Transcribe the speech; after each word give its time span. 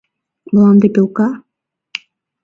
Мланде 0.51 0.87
пӧлка?.. 0.95 1.29